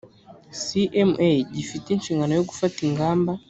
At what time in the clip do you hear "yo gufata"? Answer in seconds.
2.35-2.77